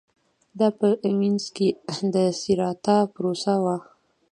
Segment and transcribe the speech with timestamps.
[0.59, 0.87] دا په
[1.19, 1.69] وینز کې
[2.13, 3.77] د سېراتا پروسه وه